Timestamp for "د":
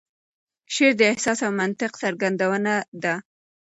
0.97-1.01